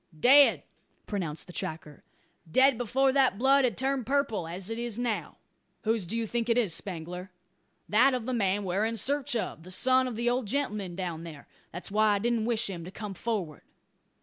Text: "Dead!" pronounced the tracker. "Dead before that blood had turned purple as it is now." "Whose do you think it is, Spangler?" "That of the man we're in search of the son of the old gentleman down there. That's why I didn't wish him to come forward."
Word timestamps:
"Dead!" 0.19 0.63
pronounced 1.05 1.45
the 1.45 1.53
tracker. 1.53 2.03
"Dead 2.51 2.75
before 2.75 3.11
that 3.11 3.37
blood 3.37 3.63
had 3.63 3.77
turned 3.77 4.03
purple 4.07 4.47
as 4.47 4.71
it 4.71 4.79
is 4.79 4.97
now." 4.97 5.37
"Whose 5.83 6.07
do 6.07 6.17
you 6.17 6.25
think 6.25 6.49
it 6.49 6.57
is, 6.57 6.73
Spangler?" 6.73 7.29
"That 7.87 8.15
of 8.15 8.25
the 8.25 8.33
man 8.33 8.63
we're 8.63 8.83
in 8.83 8.97
search 8.97 9.35
of 9.35 9.61
the 9.61 9.69
son 9.69 10.07
of 10.07 10.15
the 10.15 10.27
old 10.27 10.47
gentleman 10.47 10.95
down 10.95 11.21
there. 11.23 11.47
That's 11.71 11.91
why 11.91 12.15
I 12.15 12.17
didn't 12.17 12.45
wish 12.45 12.67
him 12.67 12.83
to 12.83 12.89
come 12.89 13.13
forward." 13.13 13.61